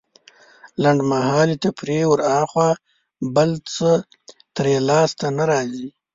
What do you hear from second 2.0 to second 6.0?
وراخوا بل څه ترې لاسته نه راځي.